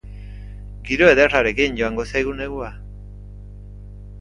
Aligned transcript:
Giro 0.89 1.09
ederrarekin 1.15 1.77
joango 1.81 2.07
zaigu 2.15 2.33
negua. 2.41 2.71